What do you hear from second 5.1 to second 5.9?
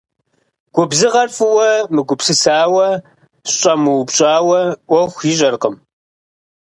ищӀэркъым.